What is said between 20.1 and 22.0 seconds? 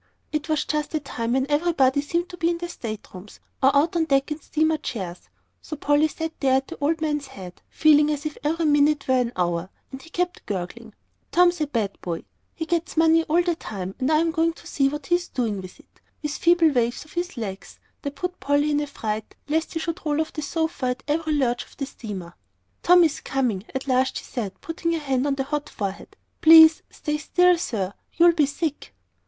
off the sofa at every lurch of the